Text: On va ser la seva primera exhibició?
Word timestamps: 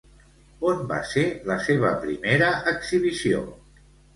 On 0.69 0.79
va 0.91 0.97
ser 1.09 1.25
la 1.49 1.59
seva 1.67 1.93
primera 2.07 2.51
exhibició? 2.75 3.45